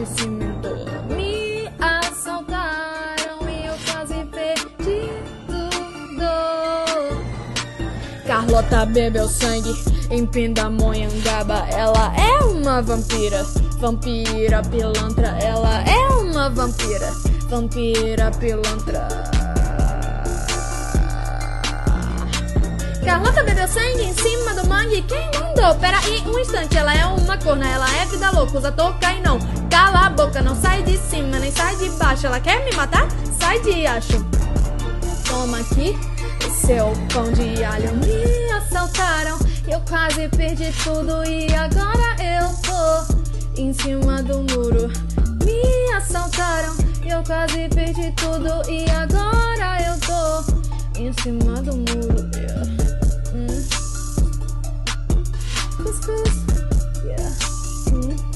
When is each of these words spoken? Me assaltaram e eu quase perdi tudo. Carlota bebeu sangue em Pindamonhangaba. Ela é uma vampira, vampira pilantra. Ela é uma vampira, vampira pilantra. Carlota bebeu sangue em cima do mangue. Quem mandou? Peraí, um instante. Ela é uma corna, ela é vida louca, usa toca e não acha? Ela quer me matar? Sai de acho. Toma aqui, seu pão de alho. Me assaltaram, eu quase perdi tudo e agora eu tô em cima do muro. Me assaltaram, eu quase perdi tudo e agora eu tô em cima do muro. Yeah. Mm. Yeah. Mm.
Me 0.00 1.70
assaltaram 1.78 3.46
e 3.50 3.66
eu 3.66 3.74
quase 3.92 4.24
perdi 4.32 5.10
tudo. 5.46 6.30
Carlota 8.26 8.86
bebeu 8.86 9.28
sangue 9.28 9.74
em 10.10 10.24
Pindamonhangaba. 10.24 11.66
Ela 11.68 12.14
é 12.16 12.38
uma 12.44 12.80
vampira, 12.80 13.44
vampira 13.78 14.62
pilantra. 14.62 15.36
Ela 15.38 15.82
é 15.82 16.06
uma 16.14 16.48
vampira, 16.48 17.12
vampira 17.50 18.30
pilantra. 18.30 19.06
Carlota 23.04 23.44
bebeu 23.44 23.68
sangue 23.68 24.04
em 24.04 24.14
cima 24.14 24.54
do 24.54 24.66
mangue. 24.66 25.02
Quem 25.02 25.30
mandou? 25.38 25.74
Peraí, 25.74 26.22
um 26.26 26.38
instante. 26.38 26.74
Ela 26.78 26.94
é 26.94 27.04
uma 27.04 27.36
corna, 27.36 27.68
ela 27.68 27.86
é 27.96 28.06
vida 28.06 28.30
louca, 28.30 28.56
usa 28.56 28.72
toca 28.72 29.12
e 29.12 29.20
não 29.20 29.38
acha? 32.20 32.26
Ela 32.26 32.40
quer 32.40 32.64
me 32.64 32.72
matar? 32.76 33.08
Sai 33.38 33.60
de 33.60 33.86
acho. 33.86 34.24
Toma 35.26 35.60
aqui, 35.60 35.96
seu 36.52 36.92
pão 37.12 37.32
de 37.32 37.64
alho. 37.64 37.94
Me 37.96 38.52
assaltaram, 38.52 39.38
eu 39.66 39.80
quase 39.88 40.28
perdi 40.28 40.72
tudo 40.84 41.24
e 41.24 41.52
agora 41.54 42.16
eu 42.22 42.48
tô 42.62 43.60
em 43.60 43.72
cima 43.72 44.22
do 44.22 44.38
muro. 44.52 44.88
Me 45.44 45.92
assaltaram, 45.94 46.76
eu 47.04 47.22
quase 47.24 47.68
perdi 47.68 48.12
tudo 48.12 48.68
e 48.70 48.84
agora 48.90 49.78
eu 49.82 49.98
tô 50.00 51.00
em 51.00 51.12
cima 51.12 51.62
do 51.62 51.76
muro. 51.76 52.30
Yeah. 52.34 52.64
Mm. 53.32 53.80
Yeah. 57.04 57.30
Mm. 57.92 58.29